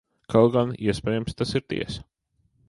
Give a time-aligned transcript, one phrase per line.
[0.33, 2.07] Kaut gan, iespējams, tas ir tiesa.